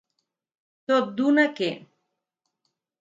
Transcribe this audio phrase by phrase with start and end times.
[0.91, 1.69] Tot d'una que.